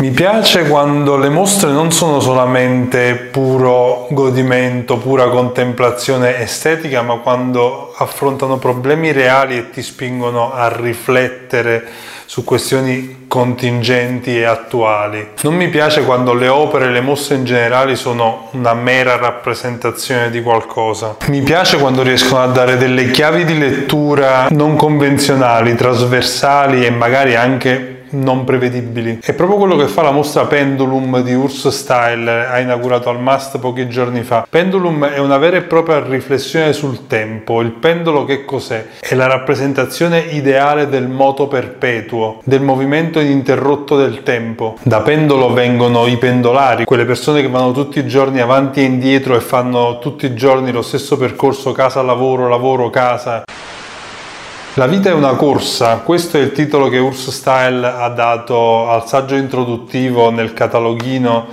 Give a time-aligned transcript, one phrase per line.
[0.00, 7.92] Mi piace quando le mostre non sono solamente puro godimento, pura contemplazione estetica, ma quando
[7.94, 11.86] affrontano problemi reali e ti spingono a riflettere
[12.24, 15.32] su questioni contingenti e attuali.
[15.42, 20.30] Non mi piace quando le opere e le mostre in generale sono una mera rappresentazione
[20.30, 21.16] di qualcosa.
[21.26, 27.36] Mi piace quando riescono a dare delle chiavi di lettura non convenzionali, trasversali e magari
[27.36, 29.20] anche non prevedibili.
[29.22, 33.58] È proprio quello che fa la mostra Pendulum di Urs Style, ha inaugurato al MAST
[33.58, 34.46] pochi giorni fa.
[34.48, 37.60] Pendulum è una vera e propria riflessione sul tempo.
[37.60, 38.86] Il pendolo che cos'è?
[39.00, 44.76] È la rappresentazione ideale del moto perpetuo, del movimento ininterrotto del tempo.
[44.82, 49.36] Da pendolo vengono i pendolari, quelle persone che vanno tutti i giorni avanti e indietro
[49.36, 53.44] e fanno tutti i giorni lo stesso percorso casa-lavoro, lavoro-casa.
[54.80, 59.06] La vita è una corsa, questo è il titolo che Urs Style ha dato al
[59.06, 61.48] saggio introduttivo nel cataloghino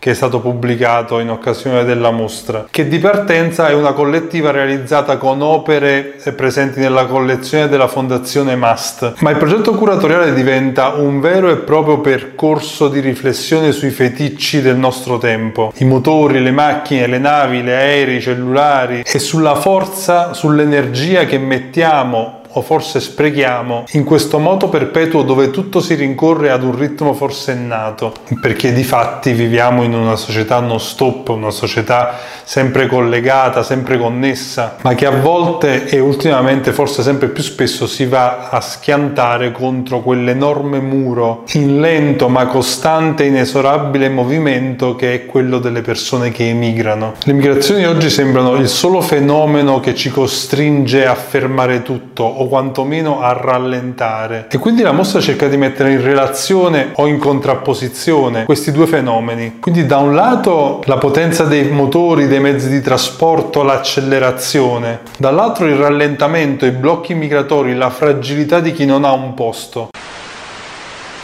[0.00, 5.16] che è stato pubblicato in occasione della mostra, che di partenza è una collettiva realizzata
[5.16, 11.50] con opere presenti nella collezione della Fondazione MAST, ma il progetto curatoriale diventa un vero
[11.50, 17.18] e proprio percorso di riflessione sui feticci del nostro tempo, i motori, le macchine, le
[17.18, 24.04] navi, le aerei, i cellulari e sulla forza, sull'energia che mettiamo o forse sprechiamo in
[24.04, 29.82] questo moto perpetuo dove tutto si rincorre ad un ritmo forsennato, perché di fatti viviamo
[29.82, 32.14] in una società non stop, una società
[32.44, 38.06] sempre collegata, sempre connessa, ma che a volte e ultimamente forse sempre più spesso si
[38.06, 45.58] va a schiantare contro quell'enorme muro in lento ma costante inesorabile movimento che è quello
[45.58, 47.14] delle persone che emigrano.
[47.24, 53.20] Le migrazioni oggi sembrano il solo fenomeno che ci costringe a fermare tutto o quantomeno
[53.20, 54.46] a rallentare.
[54.50, 59.58] E quindi la mostra cerca di mettere in relazione o in contrapposizione questi due fenomeni.
[59.60, 65.76] Quindi da un lato la potenza dei motori, dei mezzi di trasporto, l'accelerazione, dall'altro il
[65.76, 69.88] rallentamento, i blocchi migratori, la fragilità di chi non ha un posto.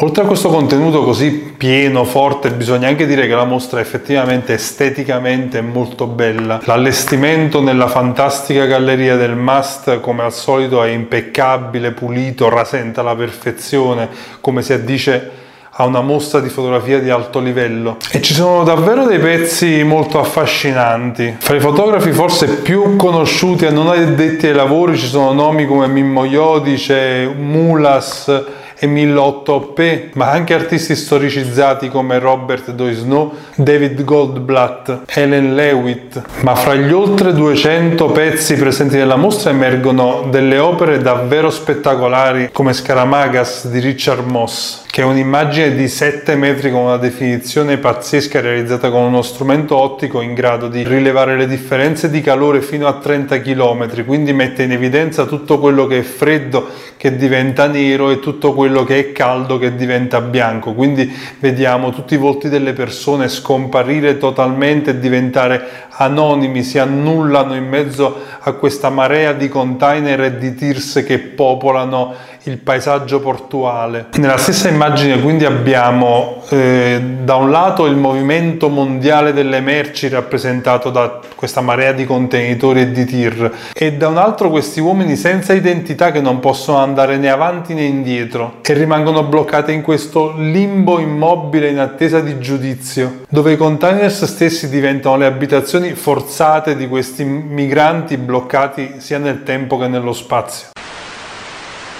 [0.00, 4.52] Oltre a questo contenuto così pieno, forte, bisogna anche dire che la mostra è effettivamente
[4.52, 6.60] esteticamente molto bella.
[6.64, 14.10] L'allestimento nella fantastica galleria del Must, come al solito, è impeccabile, pulito, rasenta la perfezione,
[14.42, 15.30] come si addice
[15.78, 20.18] a una mostra di fotografia di alto livello e ci sono davvero dei pezzi molto
[20.18, 21.36] affascinanti.
[21.38, 25.86] Fra i fotografi forse più conosciuti e non addetti ai lavori ci sono nomi come
[25.86, 28.44] Mimmo Iodice, Mulas,
[28.78, 36.22] e 1008p, ma anche artisti storicizzati come Robert Doisneau, David Goldblatt, Helen Lewitt.
[36.42, 42.72] Ma fra gli oltre 200 pezzi presenti nella mostra emergono delle opere davvero spettacolari come
[42.72, 48.88] Scaramagas di Richard Moss, che è un'immagine di 7 metri con una definizione pazzesca realizzata
[48.88, 53.42] con uno strumento ottico in grado di rilevare le differenze di calore fino a 30
[53.42, 58.54] km, quindi mette in evidenza tutto quello che è freddo che diventa nero e tutto
[58.54, 64.16] quello che è caldo che diventa bianco, quindi vediamo tutti i volti delle persone scomparire
[64.16, 70.54] totalmente e diventare anonimi, si annullano in mezzo a questa marea di container e di
[70.54, 72.14] tirs che popolano
[72.44, 74.06] il paesaggio portuale.
[74.14, 80.90] Nella stessa immagine quindi abbiamo eh, da un lato il movimento mondiale delle merci rappresentato
[80.90, 85.54] da questa marea di contenitori e di tir e da un altro questi uomini senza
[85.54, 91.00] identità che non possono andare né avanti né indietro e rimangono bloccati in questo limbo
[91.00, 97.24] immobile in attesa di giudizio dove i containers stessi diventano le abitazioni forzate di questi
[97.24, 100.68] migranti bloccati sia nel tempo che nello spazio.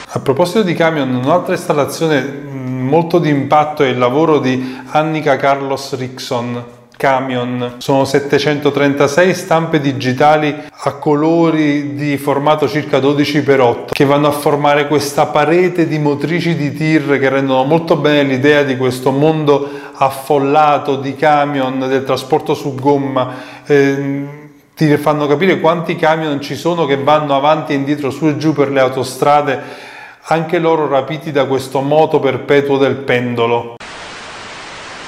[0.08, 5.36] A proposito di camion, un'altra installazione mm, molto di impatto è il lavoro di Annika
[5.36, 6.64] Carlos Rickson,
[6.96, 7.74] Camion.
[7.78, 15.26] Sono 736 stampe digitali a colori di formato circa 12x8 che vanno a formare questa
[15.26, 21.14] parete di motrici di tir che rendono molto bene l'idea di questo mondo affollato di
[21.14, 23.34] camion, del trasporto su gomma.
[23.66, 24.44] Eh,
[24.74, 28.52] ti fanno capire quanti camion ci sono che vanno avanti e indietro su e giù
[28.52, 29.62] per le autostrade
[30.28, 33.75] anche loro rapiti da questo moto perpetuo del pendolo.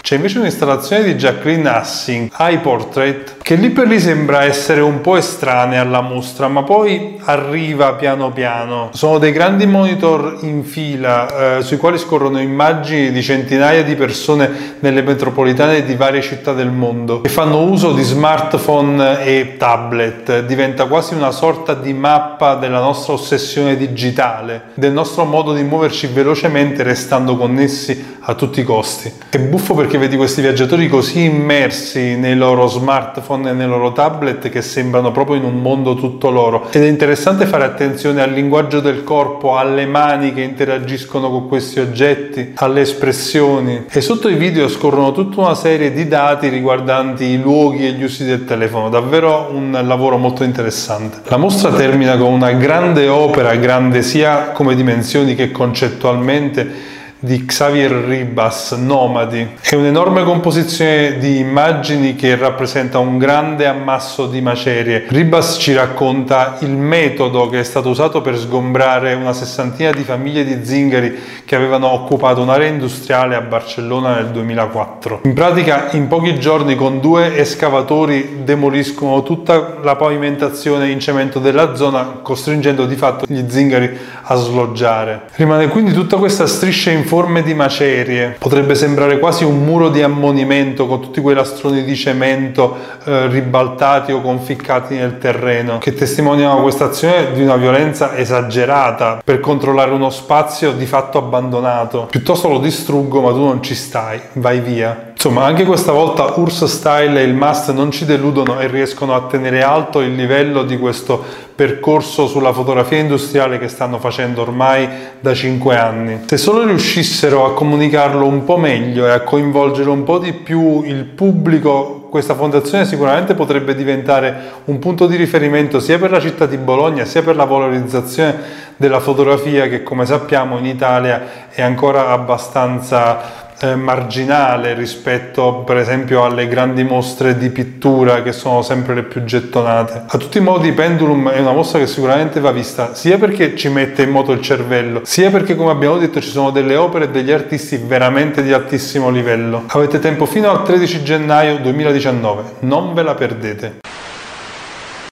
[0.08, 5.02] C'è invece un'installazione di Jacqueline Hassing, Eye Portrait, che lì per lì sembra essere un
[5.02, 8.88] po' estranea alla mostra, ma poi arriva piano piano.
[8.94, 14.76] Sono dei grandi monitor in fila eh, sui quali scorrono immagini di centinaia di persone
[14.78, 20.43] nelle metropolitane di varie città del mondo che fanno uso di smartphone e tablet.
[20.46, 26.06] Diventa quasi una sorta di mappa della nostra ossessione digitale, del nostro modo di muoverci
[26.06, 29.10] velocemente restando connessi a tutti i costi.
[29.30, 34.50] È buffo perché vedi questi viaggiatori così immersi nei loro smartphone e nei loro tablet
[34.50, 36.69] che sembrano proprio in un mondo tutto loro.
[36.70, 41.80] Ed è interessante fare attenzione al linguaggio del corpo, alle mani che interagiscono con questi
[41.80, 43.86] oggetti, alle espressioni.
[43.88, 48.02] E sotto i video scorrono tutta una serie di dati riguardanti i luoghi e gli
[48.02, 48.90] usi del telefono.
[48.90, 51.20] Davvero un lavoro molto interessante.
[51.28, 57.91] La mostra termina con una grande opera, grande sia come dimensioni che concettualmente di Xavier
[57.91, 59.56] Ribas, Nomadi.
[59.61, 65.05] È un'enorme composizione di immagini che rappresenta un grande ammasso di macerie.
[65.09, 70.44] Ribas ci racconta il metodo che è stato usato per sgombrare una sessantina di famiglie
[70.44, 75.23] di zingari che avevano occupato un'area industriale a Barcellona nel 2004.
[75.25, 81.75] In pratica, in pochi giorni con due escavatori demoliscono tutta la pavimentazione in cemento della
[81.75, 85.23] zona, costringendo di fatto gli zingari a sloggiare.
[85.35, 88.37] Rimane quindi tutta questa striscia in forme di macerie.
[88.38, 94.12] Potrebbe sembrare quasi un muro di ammonimento con tutti quei lastroni di cemento eh, ribaltati
[94.12, 100.10] o conficcati nel terreno, che testimoniano questa azione di una violenza esagerata per controllare uno
[100.10, 102.08] spazio di fatto abbandonato.
[102.10, 105.12] Piuttosto lo distruggo, ma tu non ci stai, vai via.
[105.20, 109.23] Insomma, anche questa volta Urs Style e il Must non ci deludono e riescono a
[109.23, 111.20] tenere alto il livello di questo
[111.56, 114.88] percorso sulla fotografia industriale che stanno facendo ormai
[115.19, 116.20] da 5 anni.
[116.26, 120.85] Se solo riuscissero a comunicarlo un po' meglio e a coinvolgere un po' di più
[120.85, 124.37] il pubblico, questa fondazione sicuramente potrebbe diventare
[124.67, 128.37] un punto di riferimento sia per la città di Bologna sia per la valorizzazione
[128.76, 136.25] della fotografia che come sappiamo in Italia è ancora abbastanza eh, marginale rispetto per esempio
[136.25, 140.05] alle grandi mostre di pittura che sono sempre le più gettonate.
[140.06, 143.69] A tutti i modi Pendulum è una mostra che sicuramente va vista sia perché ci
[143.69, 147.10] mette in moto il cervello, sia perché come abbiamo detto ci sono delle opere e
[147.10, 149.64] degli artisti veramente di altissimo livello.
[149.69, 153.78] Avete tempo fino al 13 gennaio 2019, non ve la perdete.